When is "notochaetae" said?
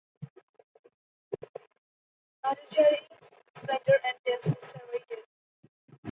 2.43-3.07